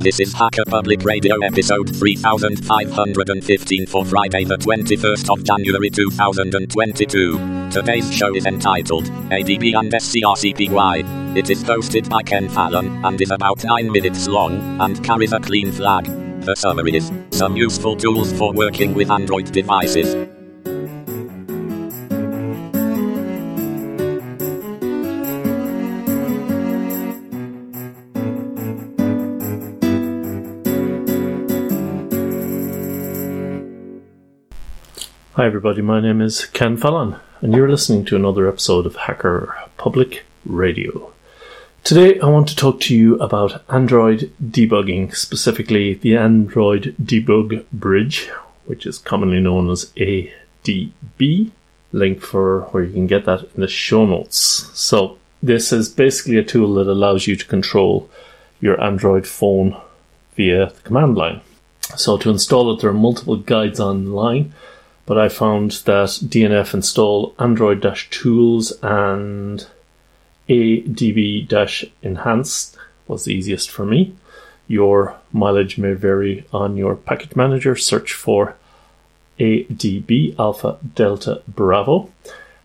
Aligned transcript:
This 0.00 0.20
is 0.20 0.32
Hacker 0.32 0.62
Public 0.64 1.02
Radio 1.02 1.40
episode 1.40 1.88
3515 1.88 3.86
for 3.88 4.04
Friday 4.04 4.44
the 4.44 4.56
21st 4.56 5.28
of 5.28 5.42
January 5.42 5.90
2022. 5.90 7.68
Today's 7.68 8.14
show 8.14 8.32
is 8.32 8.46
entitled 8.46 9.06
ADB 9.32 9.74
and 9.76 9.92
SCRCPY. 9.92 11.36
It 11.36 11.50
is 11.50 11.64
hosted 11.64 12.08
by 12.08 12.22
Ken 12.22 12.48
Fallon 12.48 13.04
and 13.04 13.20
is 13.20 13.32
about 13.32 13.64
9 13.64 13.90
minutes 13.90 14.28
long 14.28 14.80
and 14.80 15.02
carries 15.04 15.32
a 15.32 15.40
clean 15.40 15.72
flag. 15.72 16.04
The 16.44 16.54
summary 16.54 16.94
is 16.94 17.10
some 17.32 17.56
useful 17.56 17.96
tools 17.96 18.32
for 18.32 18.52
working 18.52 18.94
with 18.94 19.10
Android 19.10 19.50
devices. 19.50 20.37
Hi, 35.38 35.46
everybody. 35.46 35.82
My 35.82 36.00
name 36.00 36.20
is 36.20 36.46
Ken 36.46 36.76
Fallon, 36.76 37.14
and 37.40 37.54
you're 37.54 37.70
listening 37.70 38.04
to 38.06 38.16
another 38.16 38.48
episode 38.48 38.86
of 38.86 38.96
Hacker 38.96 39.54
Public 39.76 40.24
Radio. 40.44 41.12
Today, 41.84 42.18
I 42.18 42.26
want 42.26 42.48
to 42.48 42.56
talk 42.56 42.80
to 42.80 42.96
you 42.96 43.14
about 43.20 43.62
Android 43.68 44.32
debugging, 44.42 45.14
specifically 45.14 45.94
the 45.94 46.16
Android 46.16 46.96
Debug 47.00 47.64
Bridge, 47.72 48.28
which 48.66 48.84
is 48.84 48.98
commonly 48.98 49.38
known 49.38 49.70
as 49.70 49.92
ADB. 49.96 51.52
Link 51.92 52.20
for 52.20 52.62
where 52.72 52.82
you 52.82 52.92
can 52.92 53.06
get 53.06 53.24
that 53.26 53.44
in 53.54 53.60
the 53.60 53.68
show 53.68 54.04
notes. 54.06 54.68
So, 54.74 55.18
this 55.40 55.72
is 55.72 55.88
basically 55.88 56.38
a 56.38 56.42
tool 56.42 56.74
that 56.74 56.88
allows 56.88 57.28
you 57.28 57.36
to 57.36 57.46
control 57.46 58.10
your 58.60 58.82
Android 58.82 59.24
phone 59.24 59.80
via 60.34 60.70
the 60.70 60.80
command 60.80 61.14
line. 61.16 61.42
So, 61.96 62.18
to 62.18 62.28
install 62.28 62.74
it, 62.74 62.80
there 62.80 62.90
are 62.90 62.92
multiple 62.92 63.36
guides 63.36 63.78
online 63.78 64.52
but 65.08 65.16
I 65.16 65.30
found 65.30 65.70
that 65.86 66.10
DNF 66.22 66.74
install 66.74 67.34
Android 67.38 67.80
tools 68.10 68.72
and 68.82 69.66
ADB 70.50 71.90
enhanced 72.02 72.76
was 73.06 73.24
the 73.24 73.32
easiest 73.32 73.70
for 73.70 73.86
me. 73.86 74.14
Your 74.66 75.16
mileage 75.32 75.78
may 75.78 75.94
vary 75.94 76.44
on 76.52 76.76
your 76.76 76.94
package 76.94 77.34
manager. 77.34 77.74
Search 77.74 78.12
for 78.12 78.54
ADB 79.40 80.38
Alpha 80.38 80.76
Delta 80.94 81.40
Bravo. 81.48 82.10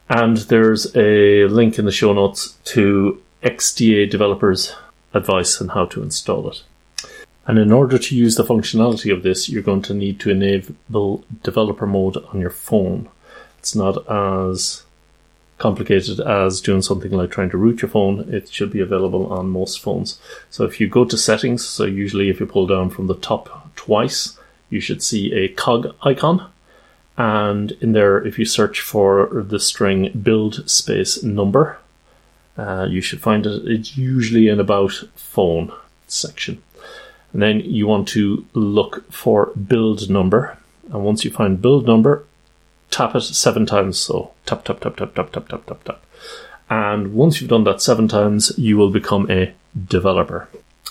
And 0.10 0.36
there's 0.36 0.94
a 0.98 1.46
link 1.46 1.80
in 1.80 1.86
the 1.86 1.94
show 1.94 2.12
notes 2.12 2.58
to 2.66 3.22
XDA 3.42 4.10
developers' 4.10 4.76
advice 5.14 5.62
on 5.62 5.70
how 5.70 5.86
to 5.86 6.04
install 6.04 6.50
it. 6.50 6.62
And 7.46 7.60
in 7.60 7.72
order 7.72 7.98
to 7.98 8.16
use 8.16 8.36
the 8.36 8.44
functionality 8.44 9.14
of 9.14 9.24
this, 9.24 9.50
you're 9.50 9.62
going 9.62 9.82
to 9.84 9.94
need 9.94 10.20
to 10.22 10.32
enable 10.32 11.26
developer 11.44 11.86
mode 11.86 12.18
on 12.32 12.40
your 12.40 12.50
phone. 12.50 13.10
It's 13.60 13.76
not 13.76 14.10
as 14.10 14.84
complicated 15.58 16.20
as 16.20 16.62
doing 16.62 16.82
something 16.82 17.12
like 17.12 17.32
trying 17.32 17.50
to 17.50 17.58
root 17.58 17.82
your 17.82 17.90
phone. 17.90 18.34
It 18.34 18.50
should 18.50 18.72
be 18.72 18.80
available 18.80 19.32
on 19.32 19.50
most 19.50 19.82
phones. 19.82 20.20
So 20.50 20.64
if 20.64 20.80
you 20.80 20.88
go 20.88 21.06
to 21.06 21.18
settings, 21.18 21.66
so 21.68 21.86
usually 21.86 22.30
if 22.30 22.40
you 22.40 22.46
pull 22.46 22.68
down 22.68 22.90
from 22.90 23.08
the 23.08 23.16
top 23.16 23.76
twice, 23.76 24.38
you 24.70 24.80
should 24.80 25.04
see 25.04 25.34
a 25.34 25.50
cog 25.50 25.96
icon. 26.02 26.50
And 27.18 27.72
in 27.74 27.92
there, 27.92 28.26
if 28.26 28.40
you 28.40 28.46
search 28.46 28.82
for 28.82 29.44
the 29.48 29.60
string 29.60 30.12
build 30.24 30.70
space 30.70 31.22
number, 31.22 31.78
uh, 32.58 32.88
you 32.90 33.02
should 33.02 33.22
find 33.22 33.46
it. 33.46 33.68
It's 33.68 33.98
usually 33.98 34.48
in 34.48 34.60
about 34.60 35.04
phone 35.16 35.72
section. 36.08 36.62
And 37.34 37.42
then 37.42 37.60
you 37.60 37.88
want 37.88 38.08
to 38.10 38.46
look 38.54 39.12
for 39.12 39.48
build 39.48 40.10
number. 40.10 40.58
And 40.92 41.04
once 41.04 41.26
you 41.26 41.32
find 41.32 41.62
build 41.62 41.88
number, 41.88 42.26
tap 42.92 43.16
it 43.16 43.22
seven 43.22 43.66
times. 43.66 43.98
So 43.98 44.32
tap, 44.46 44.64
tap, 44.64 44.80
tap, 44.80 44.96
tap, 44.96 45.16
tap, 45.16 45.32
tap, 45.32 45.48
tap, 45.50 45.66
tap, 45.66 45.84
tap. 45.84 46.06
And 46.70 47.14
once 47.14 47.42
you've 47.42 47.50
done 47.50 47.64
that 47.66 47.82
seven 47.82 48.08
times, 48.08 48.52
you 48.58 48.78
will 48.78 48.90
become 48.90 49.30
a 49.30 49.54
developer. 49.88 50.48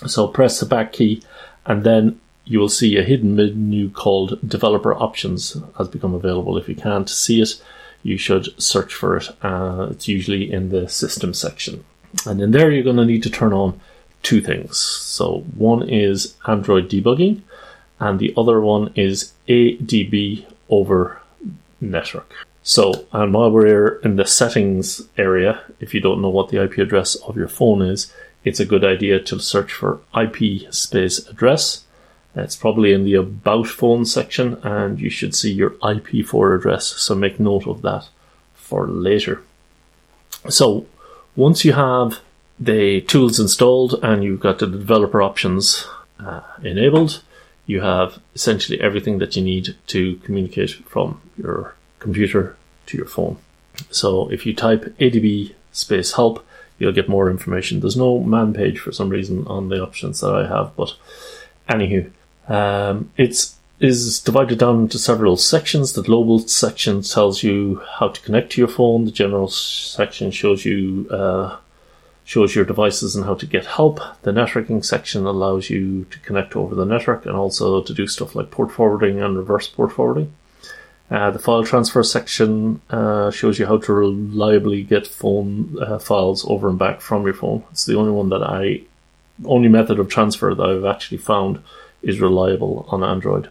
So 0.07 0.27
press 0.27 0.61
the 0.61 0.67
back 0.67 0.93
key 0.93 1.23
and 1.65 1.85
then 1.85 2.21
you 2.45 2.59
will 2.59 2.69
see 2.69 2.97
a 2.97 3.03
hidden 3.03 3.37
menu 3.37 3.89
called 3.91 4.39
developer 4.47 4.95
options 4.95 5.57
has 5.79 5.89
become 5.89 6.13
available. 6.13 6.59
If 6.59 6.69
you 6.69 6.75
can't 6.75 7.09
see 7.09 7.41
it, 7.41 7.63
you 8.03 8.19
should 8.19 8.61
search 8.61 8.95
for 8.95 9.17
it. 9.17 9.29
Uh, 9.43 9.89
it's 9.93 10.09
usually 10.09 10.53
in 10.53 10.71
the 10.71 10.89
system 10.89 11.35
section. 11.35 11.85
And 12.27 12.41
in 12.41 12.51
there, 12.51 12.71
you're 12.71 12.83
going 12.83 12.97
to 12.97 13.05
need 13.05 13.23
to 13.23 13.31
turn 13.31 13.53
on 13.53 13.81
two 14.23 14.41
things. 14.41 14.79
So 14.79 15.45
one 15.57 15.89
is 15.89 16.35
Android 16.47 16.89
debugging, 16.89 17.43
and 18.01 18.19
the 18.19 18.33
other 18.37 18.61
one 18.61 18.93
is 18.95 19.33
ADB 19.49 20.47
over 20.69 21.21
network. 21.81 22.33
So, 22.63 23.07
and 23.13 23.35
while 23.35 23.51
we're 23.51 23.97
in 24.01 24.17
the 24.17 24.25
settings 24.25 25.03
area, 25.19 25.63
if 25.81 25.95
you 25.95 26.01
don't 26.01 26.23
know 26.23 26.29
what 26.29 26.51
the 26.51 26.63
IP 26.63 26.79
address 26.79 27.17
of 27.17 27.37
your 27.37 27.49
phone 27.49 27.83
is, 27.83 28.13
it's 28.45 28.61
a 28.61 28.65
good 28.65 28.85
idea 28.85 29.19
to 29.21 29.41
search 29.41 29.73
for 29.73 30.01
IP 30.17 30.73
space 30.73 31.27
address. 31.29 31.85
It's 32.35 32.57
probably 32.57 32.93
in 32.93 33.05
the 33.05 33.15
About 33.15 33.67
Phone 33.67 34.05
section, 34.05 34.55
and 34.63 34.99
you 34.99 35.11
should 35.11 35.35
see 35.35 35.53
your 35.53 35.71
IP4 35.71 36.59
address, 36.59 36.87
so 36.87 37.15
make 37.15 37.39
note 37.39 37.67
of 37.67 37.83
that 37.83 38.09
for 38.55 38.89
later. 38.89 39.43
So, 40.49 40.87
once 41.37 41.65
you 41.65 41.75
have 41.75 42.21
the 42.65 43.01
tools 43.03 43.41
installed 43.41 43.99
and 44.03 44.23
you've 44.23 44.41
got 44.41 44.59
the 44.59 44.67
developer 44.67 45.21
options 45.21 45.87
uh, 46.21 46.43
enabled, 46.63 47.23
you 47.67 47.81
have 47.81 48.21
essentially 48.35 48.81
everything 48.81 49.19
that 49.19 49.37
you 49.37 49.43
need 49.43 49.77
to 49.89 50.17
communicate 50.17 50.71
from 50.87 51.21
your 51.37 51.75
computer 51.99 52.57
to 52.87 52.97
your 52.97 53.07
phone. 53.07 53.37
So 53.91 54.31
if 54.31 54.47
you 54.47 54.55
type 54.55 54.85
ADB 55.01 55.55
space 55.73 56.13
help, 56.13 56.45
you'll 56.79 56.93
get 56.93 57.09
more 57.09 57.31
information. 57.31 57.81
There's 57.81 57.97
no 57.97 58.21
man 58.21 58.53
page 58.53 58.79
for 58.79 58.93
some 58.93 59.09
reason 59.09 59.47
on 59.47 59.69
the 59.69 59.83
options 59.83 60.21
that 60.21 60.35
I 60.35 60.47
have, 60.47 60.77
but 60.77 60.95
anywho, 61.69 62.11
um, 62.49 63.11
it's 63.17 63.57
is 63.81 64.21
divided 64.21 64.61
down 64.61 64.83
into 64.83 64.97
several 64.97 65.37
sections. 65.37 65.93
The 65.93 66.05
global 66.05 66.39
section 66.39 67.03
tells 67.03 67.43
you 67.43 67.83
how 67.99 68.09
to 68.09 68.21
connect 68.21 68.53
to 68.53 68.61
your 68.61 68.69
phone. 68.69 69.07
The 69.07 69.11
general 69.11 69.49
section 69.49 70.31
shows 70.31 70.65
you 70.65 71.09
uh, 71.11 71.57
shows 72.25 72.55
your 72.55 72.65
devices 72.65 73.17
and 73.17 73.25
how 73.25 73.35
to 73.35 73.47
get 73.47 73.67
help. 73.67 74.01
The 74.23 74.33
networking 74.33 74.85
section 74.85 75.27
allows 75.27 75.71
you 75.71 76.05
to 76.11 76.19
connect 76.21 76.57
over 76.57 76.75
the 76.75 76.85
network 76.85 77.27
and 77.27 77.37
also 77.37 77.83
to 77.83 77.95
do 77.95 78.07
stuff 78.07 78.35
like 78.35 78.51
port 78.51 78.71
forwarding 78.71 79.21
and 79.21 79.37
reverse 79.37 79.69
port 79.69 79.93
forwarding. 79.93 80.33
Uh, 81.11 81.31
the 81.31 81.39
file 81.39 81.63
transfer 81.63 82.03
section 82.03 82.81
uh, 82.89 83.31
shows 83.31 83.59
you 83.59 83.67
how 83.67 83.77
to 83.77 83.93
reliably 83.93 84.83
get 84.83 85.07
phone 85.07 85.77
uh, 85.83 85.99
files 85.99 86.47
over 86.49 86.71
and 86.71 86.79
back 86.79 87.03
from 87.03 87.25
your 87.25 87.35
phone. 87.35 87.63
It's 87.71 87.85
the 87.85 87.97
only 87.97 88.13
one 88.13 88.31
that 88.31 88.43
I, 88.43 88.83
only 89.45 89.69
method 89.69 89.99
of 89.99 90.09
transfer 90.09 90.55
that 90.55 90.63
I've 90.63 90.87
actually 90.87 91.19
found 91.19 91.63
is 92.01 92.21
reliable 92.21 92.87
on 92.89 93.05
Android. 93.05 93.51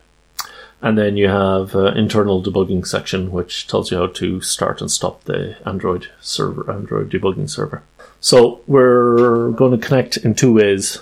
And 0.82 0.98
then 0.98 1.16
you 1.18 1.30
have 1.30 1.76
uh, 1.76 1.92
internal 1.92 2.42
debugging 2.42 2.88
section, 2.88 3.32
which 3.32 3.68
tells 3.68 3.92
you 3.92 3.98
how 3.98 4.08
to 4.08 4.42
start 4.42 4.82
and 4.82 4.90
stop 4.90 5.24
the 5.26 5.56
Android 5.68 6.08
server, 6.20 6.72
Android 6.72 7.12
debugging 7.12 7.50
server. 7.50 7.84
So 8.24 8.62
we're 8.68 9.50
going 9.50 9.78
to 9.78 9.86
connect 9.86 10.18
in 10.18 10.36
two 10.36 10.54
ways 10.54 11.00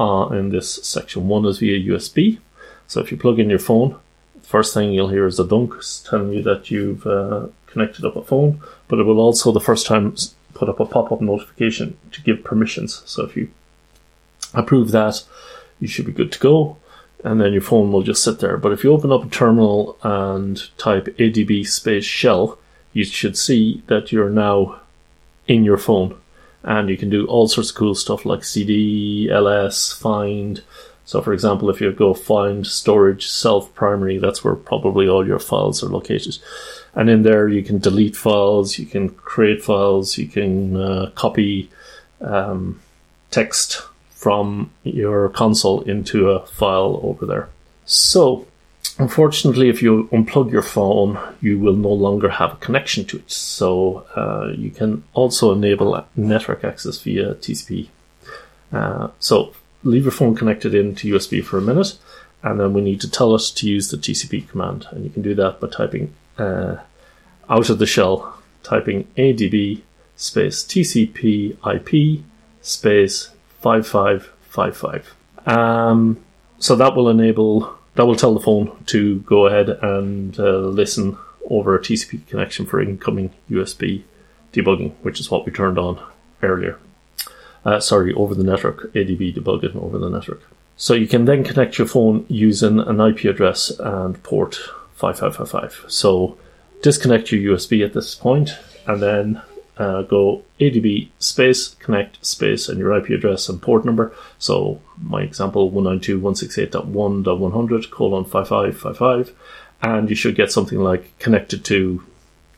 uh, 0.00 0.28
in 0.32 0.50
this 0.50 0.74
section. 0.84 1.28
One 1.28 1.46
is 1.46 1.58
via 1.58 1.78
USB. 1.92 2.40
So 2.88 3.00
if 3.00 3.12
you 3.12 3.16
plug 3.16 3.38
in 3.38 3.48
your 3.48 3.60
phone, 3.60 3.96
first 4.42 4.74
thing 4.74 4.90
you'll 4.90 5.08
hear 5.08 5.26
is 5.26 5.38
a 5.38 5.46
dunk 5.46 5.74
telling 6.04 6.32
you 6.32 6.42
that 6.42 6.68
you've 6.68 7.06
uh, 7.06 7.46
connected 7.68 8.04
up 8.04 8.16
a 8.16 8.22
phone, 8.22 8.60
but 8.88 8.98
it 8.98 9.04
will 9.04 9.20
also 9.20 9.52
the 9.52 9.60
first 9.60 9.86
time 9.86 10.16
put 10.54 10.68
up 10.68 10.80
a 10.80 10.86
pop-up 10.86 11.20
notification 11.20 11.96
to 12.10 12.20
give 12.22 12.42
permissions. 12.42 13.00
So 13.06 13.24
if 13.24 13.36
you 13.36 13.48
approve 14.52 14.90
that, 14.90 15.22
you 15.78 15.86
should 15.86 16.06
be 16.06 16.12
good 16.12 16.32
to 16.32 16.38
go. 16.40 16.78
And 17.22 17.40
then 17.40 17.52
your 17.52 17.62
phone 17.62 17.92
will 17.92 18.02
just 18.02 18.24
sit 18.24 18.40
there. 18.40 18.56
But 18.56 18.72
if 18.72 18.82
you 18.82 18.92
open 18.92 19.12
up 19.12 19.24
a 19.24 19.28
terminal 19.28 19.98
and 20.02 20.60
type 20.78 21.06
adb 21.20 21.64
space 21.66 22.04
shell, 22.04 22.58
you 22.92 23.04
should 23.04 23.38
see 23.38 23.84
that 23.86 24.10
you're 24.10 24.30
now 24.30 24.80
in 25.46 25.62
your 25.62 25.78
phone 25.78 26.16
and 26.66 26.90
you 26.90 26.96
can 26.96 27.08
do 27.08 27.26
all 27.26 27.46
sorts 27.46 27.70
of 27.70 27.76
cool 27.76 27.94
stuff 27.94 28.26
like 28.26 28.44
CD, 28.44 29.30
LS, 29.30 29.92
find. 29.92 30.62
So, 31.04 31.22
for 31.22 31.32
example, 31.32 31.70
if 31.70 31.80
you 31.80 31.92
go 31.92 32.12
find 32.12 32.66
storage 32.66 33.28
self 33.28 33.72
primary, 33.74 34.18
that's 34.18 34.42
where 34.42 34.56
probably 34.56 35.08
all 35.08 35.24
your 35.24 35.38
files 35.38 35.82
are 35.84 35.88
located. 35.88 36.36
And 36.94 37.08
in 37.08 37.22
there, 37.22 37.46
you 37.46 37.62
can 37.62 37.78
delete 37.78 38.16
files, 38.16 38.78
you 38.78 38.86
can 38.86 39.10
create 39.10 39.62
files, 39.62 40.18
you 40.18 40.26
can 40.26 40.76
uh, 40.76 41.10
copy 41.14 41.70
um, 42.20 42.80
text 43.30 43.82
from 44.10 44.72
your 44.82 45.28
console 45.28 45.82
into 45.82 46.30
a 46.30 46.44
file 46.46 46.98
over 47.04 47.26
there. 47.26 47.48
So, 47.84 48.48
Unfortunately, 48.98 49.68
if 49.68 49.82
you 49.82 50.08
unplug 50.10 50.50
your 50.50 50.62
phone, 50.62 51.18
you 51.42 51.58
will 51.58 51.76
no 51.76 51.92
longer 51.92 52.30
have 52.30 52.54
a 52.54 52.56
connection 52.56 53.04
to 53.06 53.18
it. 53.18 53.30
So 53.30 54.06
uh, 54.16 54.52
you 54.56 54.70
can 54.70 55.04
also 55.12 55.52
enable 55.52 56.02
network 56.16 56.64
access 56.64 56.98
via 57.00 57.34
TCP. 57.34 57.88
Uh, 58.72 59.08
so 59.18 59.52
leave 59.82 60.04
your 60.04 60.12
phone 60.12 60.34
connected 60.34 60.74
into 60.74 61.14
USB 61.14 61.44
for 61.44 61.58
a 61.58 61.62
minute, 61.62 61.98
and 62.42 62.58
then 62.58 62.72
we 62.72 62.80
need 62.80 63.00
to 63.02 63.10
tell 63.10 63.34
it 63.34 63.42
to 63.56 63.68
use 63.68 63.90
the 63.90 63.98
TCP 63.98 64.48
command. 64.48 64.86
And 64.90 65.04
you 65.04 65.10
can 65.10 65.22
do 65.22 65.34
that 65.34 65.60
by 65.60 65.68
typing 65.68 66.14
uh, 66.38 66.76
out 67.50 67.68
of 67.68 67.78
the 67.78 67.86
shell, 67.86 68.38
typing 68.62 69.06
adb 69.16 69.82
space 70.16 70.64
TCP 70.64 71.56
IP 71.74 72.24
space 72.62 73.30
5555. 73.60 75.14
Um, 75.46 76.24
so 76.58 76.74
that 76.76 76.96
will 76.96 77.08
enable, 77.08 77.76
that 77.96 78.06
will 78.06 78.16
tell 78.16 78.34
the 78.34 78.40
phone 78.40 78.76
to 78.86 79.20
go 79.20 79.46
ahead 79.46 79.68
and 79.68 80.38
uh, 80.38 80.58
listen 80.58 81.18
over 81.48 81.74
a 81.74 81.80
TCP 81.80 82.26
connection 82.26 82.66
for 82.66 82.80
incoming 82.80 83.32
USB 83.50 84.02
debugging, 84.52 84.92
which 85.02 85.20
is 85.20 85.30
what 85.30 85.44
we 85.44 85.52
turned 85.52 85.78
on 85.78 86.00
earlier. 86.42 86.78
Uh, 87.64 87.80
sorry, 87.80 88.14
over 88.14 88.34
the 88.34 88.44
network, 88.44 88.92
ADB 88.92 89.34
debugging 89.34 89.76
over 89.76 89.98
the 89.98 90.08
network. 90.08 90.42
So 90.76 90.94
you 90.94 91.08
can 91.08 91.24
then 91.24 91.42
connect 91.42 91.78
your 91.78 91.86
phone 91.86 92.26
using 92.28 92.80
an 92.80 93.00
IP 93.00 93.24
address 93.24 93.70
and 93.70 94.22
port 94.22 94.56
5555. 94.94 95.86
So 95.88 96.38
disconnect 96.82 97.32
your 97.32 97.56
USB 97.56 97.84
at 97.84 97.94
this 97.94 98.14
point 98.14 98.50
and 98.86 99.02
then 99.02 99.42
uh, 99.78 100.02
go 100.02 100.42
ADB 100.60 101.08
space 101.18 101.68
connect 101.74 102.24
space 102.24 102.68
and 102.68 102.78
your 102.78 102.96
IP 102.96 103.10
address 103.10 103.48
and 103.48 103.60
port 103.60 103.84
number. 103.84 104.12
So 104.38 104.80
my 105.00 105.22
example 105.22 105.68
192.168.1.100 105.70 107.90
colon 107.90 108.24
5555 108.24 109.34
and 109.82 110.08
you 110.08 110.16
should 110.16 110.34
get 110.34 110.50
something 110.50 110.78
like 110.78 111.18
connected 111.18 111.62
to 111.66 112.02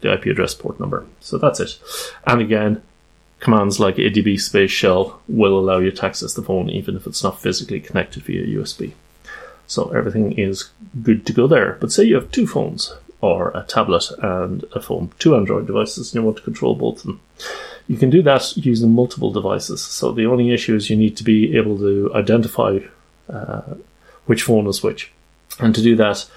the 0.01 0.13
IP 0.13 0.27
address 0.27 0.55
port 0.55 0.79
number. 0.79 1.05
So 1.21 1.39
that's 1.39 1.59
it. 1.61 1.77
And 2.25 2.41
again, 2.41 2.83
commands 3.41 3.81
like 3.81 3.97
adb 3.97 4.41
space 4.41 4.71
shell 4.71 5.21
will 5.29 5.59
allow 5.59 5.79
you 5.79 5.91
to 5.91 6.07
access 6.07 6.35
the 6.35 6.43
phone 6.43 6.71
even 6.71 6.95
if 6.97 7.05
it's 7.07 7.25
not 7.25 7.41
physically 7.41 7.81
connected 7.81 8.23
via 8.23 8.47
USB. 8.47 8.93
So 9.67 9.91
everything 9.91 10.39
is 10.39 10.71
good 11.03 11.27
to 11.27 11.33
go 11.33 11.49
there. 11.49 11.77
But 11.81 11.93
say 11.93 12.05
you 12.05 12.15
have 12.15 12.31
two 12.31 12.47
phones 12.47 12.95
or 13.21 13.51
a 13.51 13.65
tablet 13.65 14.05
and 14.23 14.65
a 14.75 14.81
phone, 14.81 15.11
two 15.19 15.35
Android 15.35 15.67
devices, 15.67 16.15
and 16.15 16.23
you 16.23 16.27
want 16.27 16.37
to 16.37 16.43
control 16.43 16.75
both 16.75 16.99
of 16.99 17.03
them. 17.05 17.21
You 17.89 17.97
can 17.97 18.11
do 18.11 18.23
that 18.23 18.57
using 18.57 18.95
multiple 18.95 19.33
devices. 19.33 19.83
So 19.83 20.13
the 20.13 20.27
only 20.27 20.53
issue 20.53 20.77
is 20.77 20.91
you 20.91 20.97
need 20.97 21.17
to 21.17 21.25
be 21.25 21.57
able 21.57 21.79
to 21.79 22.13
identify 22.15 22.79
uh, 23.29 23.75
which 24.27 24.43
phone 24.43 24.67
is 24.67 24.83
which. 24.83 25.13
And 25.59 25.75
to 25.75 25.83
do 25.83 25.97
that, 25.97 26.29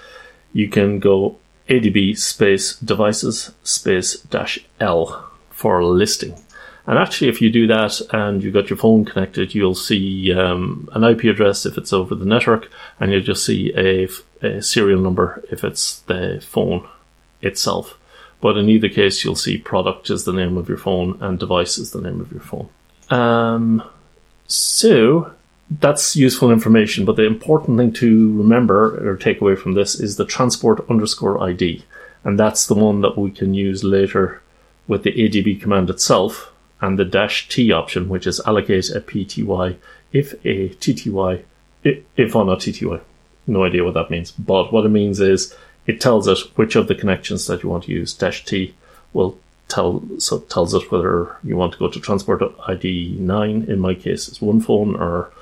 you 0.52 0.68
can 0.68 0.98
go 0.98 1.36
adb 1.68 2.16
space 2.16 2.76
devices 2.76 3.52
space 3.62 4.16
dash 4.22 4.58
L 4.80 5.30
for 5.50 5.84
listing. 5.84 6.34
And 6.86 6.98
actually, 6.98 7.28
if 7.28 7.40
you 7.40 7.50
do 7.50 7.66
that 7.68 8.00
and 8.12 8.42
you've 8.42 8.54
got 8.54 8.68
your 8.68 8.76
phone 8.76 9.04
connected, 9.04 9.54
you'll 9.54 9.74
see 9.74 10.32
um, 10.32 10.88
an 10.92 11.04
IP 11.04 11.24
address 11.24 11.64
if 11.64 11.78
it's 11.78 11.92
over 11.92 12.14
the 12.14 12.24
network, 12.24 12.70
and 12.98 13.12
you'll 13.12 13.22
just 13.22 13.46
see 13.46 13.72
a, 13.76 14.08
a, 14.44 14.60
serial 14.60 15.00
number 15.00 15.44
if 15.50 15.62
it's 15.62 16.00
the 16.00 16.44
phone 16.44 16.88
itself. 17.40 17.96
But 18.40 18.56
in 18.56 18.68
either 18.68 18.88
case, 18.88 19.24
you'll 19.24 19.36
see 19.36 19.58
product 19.58 20.10
is 20.10 20.24
the 20.24 20.32
name 20.32 20.56
of 20.56 20.68
your 20.68 20.78
phone 20.78 21.18
and 21.22 21.38
device 21.38 21.78
is 21.78 21.92
the 21.92 22.00
name 22.00 22.20
of 22.20 22.32
your 22.32 22.40
phone. 22.40 22.68
Um, 23.10 23.88
so 24.48 25.32
that's 25.70 26.16
useful 26.16 26.50
information, 26.50 27.04
but 27.04 27.14
the 27.14 27.26
important 27.26 27.78
thing 27.78 27.92
to 27.92 28.36
remember 28.36 29.08
or 29.08 29.16
take 29.16 29.40
away 29.40 29.54
from 29.54 29.74
this 29.74 29.98
is 29.98 30.16
the 30.16 30.26
transport 30.26 30.84
underscore 30.90 31.40
ID. 31.42 31.84
And 32.24 32.38
that's 32.38 32.66
the 32.66 32.74
one 32.74 33.00
that 33.02 33.16
we 33.16 33.30
can 33.30 33.54
use 33.54 33.84
later 33.84 34.42
with 34.88 35.04
the 35.04 35.12
ADB 35.12 35.60
command 35.60 35.88
itself 35.88 36.51
and 36.82 36.98
the 36.98 37.04
dash 37.04 37.48
T 37.48 37.72
option, 37.72 38.08
which 38.08 38.26
is 38.26 38.40
allocate 38.44 38.90
a 38.90 39.00
PTY 39.00 39.76
if 40.12 40.34
a 40.44 40.68
TTY, 40.68 41.42
if 41.84 42.36
on 42.36 42.50
a 42.50 42.56
TTY. 42.56 43.00
No 43.46 43.64
idea 43.64 43.84
what 43.84 43.94
that 43.94 44.10
means, 44.10 44.32
but 44.32 44.72
what 44.72 44.84
it 44.84 44.90
means 44.90 45.20
is 45.20 45.56
it 45.86 46.00
tells 46.00 46.28
it 46.28 46.38
which 46.56 46.76
of 46.76 46.88
the 46.88 46.94
connections 46.94 47.46
that 47.46 47.62
you 47.62 47.68
want 47.68 47.84
to 47.84 47.92
use. 47.92 48.12
Dash 48.12 48.44
T 48.44 48.74
will 49.12 49.38
tell, 49.68 50.02
so 50.18 50.40
tells 50.40 50.74
it 50.74 50.90
whether 50.92 51.36
you 51.42 51.56
want 51.56 51.72
to 51.72 51.78
go 51.78 51.88
to 51.88 52.00
transport 52.00 52.42
ID 52.68 53.16
9, 53.18 53.64
in 53.68 53.80
my 53.80 53.94
case 53.94 54.28
is 54.28 54.42
one 54.42 54.60
phone, 54.60 54.94
or 54.96 55.32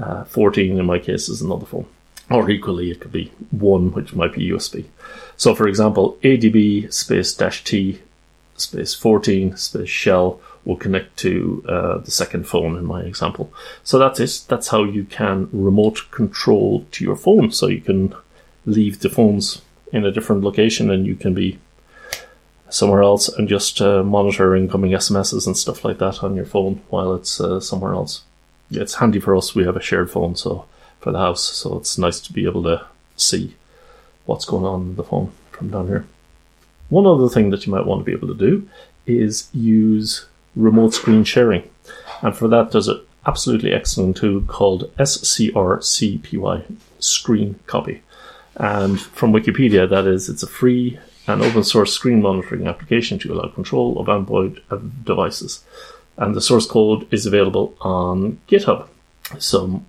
uh, 0.00 0.24
14 0.24 0.78
in 0.78 0.86
my 0.86 0.98
case 0.98 1.28
is 1.28 1.40
another 1.40 1.66
phone. 1.66 1.86
Or 2.30 2.50
equally, 2.50 2.90
it 2.90 3.00
could 3.00 3.12
be 3.12 3.32
one, 3.50 3.92
which 3.92 4.14
might 4.14 4.34
be 4.34 4.50
USB. 4.50 4.84
So 5.36 5.54
for 5.54 5.66
example, 5.66 6.18
ADB 6.22 6.92
space 6.92 7.32
dash 7.32 7.64
T 7.64 8.00
space 8.56 8.92
14 8.92 9.56
space 9.56 9.88
shell 9.88 10.40
will 10.68 10.76
connect 10.76 11.16
to 11.16 11.64
uh, 11.66 11.96
the 11.98 12.10
second 12.10 12.46
phone 12.46 12.76
in 12.76 12.84
my 12.84 13.00
example. 13.00 13.50
So 13.82 13.98
that's 13.98 14.20
it. 14.20 14.44
That's 14.48 14.68
how 14.68 14.84
you 14.84 15.04
can 15.04 15.48
remote 15.50 16.10
control 16.10 16.86
to 16.92 17.02
your 17.02 17.16
phone. 17.16 17.50
So 17.52 17.68
you 17.68 17.80
can 17.80 18.14
leave 18.66 19.00
the 19.00 19.08
phones 19.08 19.62
in 19.94 20.04
a 20.04 20.12
different 20.12 20.44
location 20.44 20.90
and 20.90 21.06
you 21.06 21.16
can 21.16 21.32
be 21.32 21.58
somewhere 22.68 23.02
else 23.02 23.28
and 23.30 23.48
just 23.48 23.80
uh, 23.80 24.02
monitor 24.02 24.54
incoming 24.54 24.92
SMSs 24.92 25.46
and 25.46 25.56
stuff 25.56 25.86
like 25.86 25.96
that 25.98 26.22
on 26.22 26.36
your 26.36 26.44
phone 26.44 26.82
while 26.90 27.14
it's 27.14 27.40
uh, 27.40 27.60
somewhere 27.60 27.94
else. 27.94 28.24
It's 28.70 28.96
handy 28.96 29.20
for 29.20 29.34
us. 29.34 29.54
We 29.54 29.64
have 29.64 29.76
a 29.76 29.80
shared 29.80 30.10
phone, 30.10 30.36
so 30.36 30.66
for 31.00 31.12
the 31.12 31.18
house, 31.18 31.42
so 31.42 31.78
it's 31.78 31.96
nice 31.96 32.20
to 32.20 32.32
be 32.34 32.44
able 32.44 32.64
to 32.64 32.84
see 33.16 33.56
what's 34.26 34.44
going 34.44 34.66
on 34.66 34.82
in 34.82 34.96
the 34.96 35.04
phone 35.04 35.32
from 35.50 35.70
down 35.70 35.86
here. 35.86 36.06
One 36.90 37.06
other 37.06 37.30
thing 37.30 37.48
that 37.48 37.64
you 37.64 37.72
might 37.72 37.86
want 37.86 38.02
to 38.02 38.04
be 38.04 38.12
able 38.12 38.28
to 38.28 38.34
do 38.34 38.68
is 39.06 39.48
use 39.54 40.26
remote 40.58 40.94
screen 40.94 41.24
sharing. 41.24 41.68
And 42.22 42.36
for 42.36 42.48
that, 42.48 42.72
there's 42.72 42.88
an 42.88 43.00
absolutely 43.26 43.72
excellent 43.72 44.16
tool 44.16 44.42
called 44.42 44.94
SCRCPY, 44.96 46.64
Screen 46.98 47.58
Copy. 47.66 48.02
And 48.56 49.00
from 49.00 49.32
Wikipedia, 49.32 49.88
that 49.88 50.06
is, 50.06 50.28
it's 50.28 50.42
a 50.42 50.48
free 50.48 50.98
and 51.28 51.42
open 51.42 51.62
source 51.62 51.92
screen 51.92 52.22
monitoring 52.22 52.66
application 52.66 53.18
to 53.20 53.32
allow 53.32 53.48
control 53.48 54.00
of 54.00 54.08
Android 54.08 54.62
uh, 54.70 54.78
devices. 55.04 55.62
And 56.16 56.34
the 56.34 56.40
source 56.40 56.66
code 56.66 57.06
is 57.12 57.26
available 57.26 57.76
on 57.80 58.40
GitHub. 58.48 58.88
So 59.38 59.82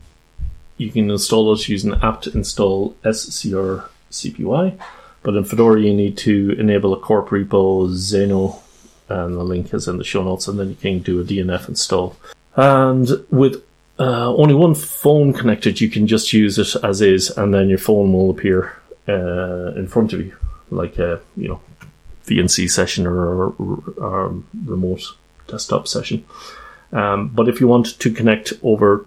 you 0.78 0.92
can 0.92 1.10
install 1.10 1.52
it 1.54 1.68
using 1.68 1.96
apt 2.04 2.28
install 2.28 2.96
SCRCPY. 3.04 4.80
But 5.24 5.36
in 5.36 5.44
Fedora, 5.44 5.82
you 5.82 5.94
need 5.94 6.18
to 6.20 6.56
enable 6.60 6.94
a 6.94 7.00
corp 7.00 7.30
repo 7.30 7.90
Xeno 7.90 8.60
and 9.10 9.36
the 9.36 9.44
link 9.44 9.74
is 9.74 9.88
in 9.88 9.98
the 9.98 10.04
show 10.04 10.24
notes, 10.24 10.48
and 10.48 10.60
then 10.60 10.70
you 10.70 10.76
can 10.76 11.00
do 11.00 11.20
a 11.20 11.24
DNF 11.24 11.68
install. 11.68 12.16
And 12.56 13.10
with 13.30 13.64
uh, 14.00 14.34
only 14.34 14.54
one 14.54 14.76
phone 14.76 15.34
connected, 15.34 15.82
you 15.82 15.90
can 15.90 16.08
just 16.08 16.32
use 16.32 16.58
it 16.58 16.84
as 16.84 17.02
is, 17.02 17.30
and 17.32 17.54
then 17.54 17.70
your 17.70 17.78
phone 17.78 18.14
will 18.14 18.30
appear 18.30 18.76
uh, 19.08 19.74
in 19.76 19.88
front 19.88 20.14
of 20.14 20.20
you, 20.20 20.36
like 20.70 20.98
a 21.00 21.20
you 21.36 21.48
know 21.48 21.60
VNC 22.26 22.70
session 22.70 23.08
or, 23.08 23.48
a 23.48 24.34
remote 24.66 25.04
desktop 25.48 25.88
session. 25.88 26.24
Um, 26.92 27.30
but 27.30 27.48
if 27.50 27.60
you 27.60 27.68
want 27.68 28.00
to 28.00 28.12
connect 28.12 28.54
over 28.64 29.06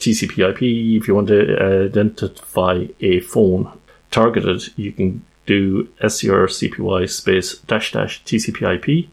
TCP/IP, 0.00 0.62
if 1.00 1.08
you 1.08 1.14
want 1.14 1.28
to 1.28 1.86
identify 1.86 2.86
a 3.00 3.20
phone 3.20 3.72
targeted, 4.10 4.62
you 4.76 4.92
can 4.92 5.24
do 5.46 5.84
scrcpy 6.02 7.08
space 7.08 7.58
dash 7.58 7.92
dash 7.92 8.22
TCP/IP 8.24 9.08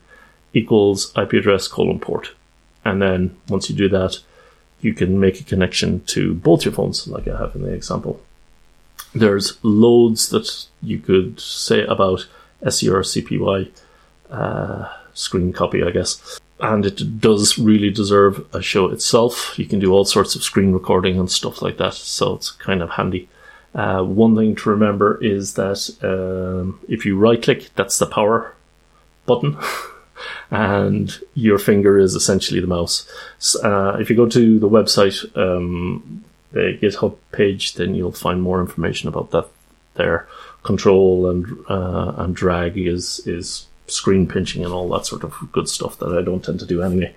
equals 0.55 1.13
IP 1.15 1.33
address 1.33 1.67
colon 1.67 1.99
port. 1.99 2.31
And 2.83 3.01
then 3.01 3.37
once 3.49 3.69
you 3.69 3.75
do 3.75 3.89
that, 3.89 4.19
you 4.81 4.93
can 4.93 5.19
make 5.19 5.39
a 5.39 5.43
connection 5.43 6.01
to 6.05 6.33
both 6.33 6.65
your 6.65 6.73
phones, 6.73 7.07
like 7.07 7.27
I 7.27 7.37
have 7.37 7.55
in 7.55 7.63
the 7.63 7.73
example. 7.73 8.21
There's 9.13 9.57
loads 9.63 10.29
that 10.29 10.65
you 10.81 10.99
could 10.99 11.39
say 11.39 11.83
about 11.85 12.27
SCRCPY 12.63 13.71
uh, 14.29 14.93
screen 15.13 15.53
copy, 15.53 15.83
I 15.83 15.91
guess. 15.91 16.39
And 16.59 16.85
it 16.85 17.19
does 17.19 17.57
really 17.57 17.89
deserve 17.89 18.45
a 18.53 18.61
show 18.61 18.89
itself. 18.89 19.57
You 19.57 19.65
can 19.65 19.79
do 19.79 19.91
all 19.91 20.05
sorts 20.05 20.35
of 20.35 20.43
screen 20.43 20.71
recording 20.71 21.19
and 21.19 21.29
stuff 21.29 21.61
like 21.61 21.77
that, 21.77 21.95
so 21.95 22.35
it's 22.35 22.51
kind 22.51 22.81
of 22.81 22.91
handy. 22.91 23.27
Uh, 23.73 24.03
one 24.03 24.37
thing 24.37 24.55
to 24.55 24.69
remember 24.69 25.21
is 25.21 25.55
that 25.55 25.89
um, 26.01 26.79
if 26.87 27.05
you 27.05 27.17
right 27.17 27.41
click, 27.41 27.69
that's 27.75 27.99
the 27.99 28.05
power 28.05 28.53
button. 29.25 29.57
and 30.51 31.17
your 31.33 31.57
finger 31.57 31.97
is 31.97 32.15
essentially 32.15 32.59
the 32.59 32.67
mouse. 32.67 33.07
Uh, 33.63 33.97
if 33.99 34.09
you 34.09 34.15
go 34.15 34.27
to 34.27 34.59
the 34.59 34.69
website, 34.69 35.25
um, 35.37 36.23
the 36.51 36.77
GitHub 36.81 37.17
page, 37.31 37.73
then 37.73 37.95
you'll 37.95 38.11
find 38.11 38.41
more 38.41 38.61
information 38.61 39.09
about 39.09 39.31
that 39.31 39.47
there. 39.95 40.27
Control 40.63 41.29
and 41.29 41.45
uh, 41.69 42.13
and 42.17 42.35
drag 42.35 42.77
is 42.77 43.21
is 43.27 43.67
screen 43.87 44.27
pinching 44.27 44.63
and 44.63 44.73
all 44.73 44.89
that 44.89 45.05
sort 45.05 45.23
of 45.23 45.35
good 45.51 45.69
stuff 45.69 45.99
that 45.99 46.17
I 46.17 46.23
don't 46.23 46.43
tend 46.43 46.59
to 46.61 46.65
do 46.65 46.81
anyway. 46.81 47.13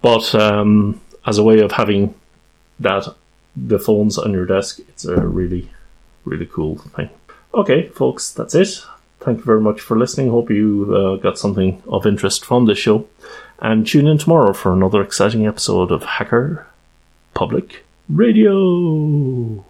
But 0.00 0.34
um, 0.34 1.00
as 1.26 1.36
a 1.36 1.44
way 1.44 1.58
of 1.60 1.72
having 1.72 2.14
that 2.80 3.14
the 3.54 3.78
phones 3.78 4.16
on 4.16 4.32
your 4.32 4.46
desk, 4.46 4.80
it's 4.88 5.04
a 5.04 5.16
really 5.16 5.68
really 6.24 6.46
cool 6.46 6.78
thing. 6.78 7.10
Okay, 7.52 7.88
folks, 7.88 8.32
that's 8.32 8.54
it. 8.54 8.82
Thank 9.20 9.38
you 9.38 9.44
very 9.44 9.60
much 9.60 9.80
for 9.80 9.98
listening. 9.98 10.30
Hope 10.30 10.50
you 10.50 10.94
uh, 10.94 11.16
got 11.16 11.38
something 11.38 11.82
of 11.88 12.06
interest 12.06 12.44
from 12.44 12.66
this 12.66 12.78
show. 12.78 13.06
And 13.60 13.86
tune 13.86 14.06
in 14.06 14.18
tomorrow 14.18 14.52
for 14.52 14.72
another 14.72 15.02
exciting 15.02 15.46
episode 15.46 15.90
of 15.90 16.04
Hacker 16.04 16.66
Public 17.34 17.84
Radio. 18.08 19.64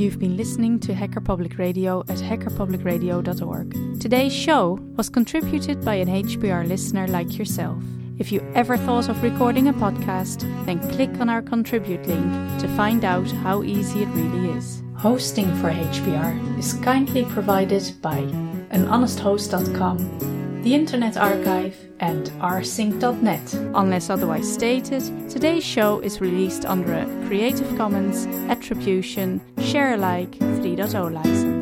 You've 0.00 0.18
been 0.18 0.38
listening 0.38 0.80
to 0.80 0.94
Hacker 0.94 1.20
Public 1.20 1.58
Radio 1.58 2.00
at 2.08 2.16
hackerpublicradio.org. 2.16 4.00
Today's 4.00 4.32
show 4.32 4.78
was 4.96 5.10
contributed 5.10 5.84
by 5.84 5.96
an 5.96 6.08
HPR 6.08 6.66
listener 6.66 7.06
like 7.06 7.36
yourself. 7.36 7.82
If 8.20 8.30
you 8.30 8.40
ever 8.54 8.76
thought 8.76 9.08
of 9.08 9.22
recording 9.22 9.68
a 9.68 9.72
podcast, 9.72 10.42
then 10.66 10.78
click 10.90 11.10
on 11.20 11.30
our 11.30 11.40
contribute 11.40 12.06
link 12.06 12.60
to 12.60 12.68
find 12.76 13.02
out 13.04 13.28
how 13.30 13.62
easy 13.62 14.02
it 14.02 14.08
really 14.08 14.56
is. 14.56 14.82
Hosting 14.94 15.52
for 15.56 15.72
HPR 15.72 16.58
is 16.58 16.74
kindly 16.74 17.24
provided 17.24 17.82
by 18.02 18.18
anhonesthost.com 18.70 20.30
the 20.62 20.74
Internet 20.74 21.16
Archive, 21.16 21.74
and 22.00 22.26
rsync.net. 22.40 23.54
Unless 23.74 24.10
otherwise 24.10 24.52
stated, 24.52 25.02
today's 25.30 25.64
show 25.64 26.00
is 26.00 26.20
released 26.20 26.66
under 26.66 26.92
a 26.92 27.06
Creative 27.26 27.76
Commons 27.78 28.26
Attribution 28.50 29.40
Share 29.62 29.94
Alike 29.94 30.32
3.0 30.32 31.12
license. 31.12 31.59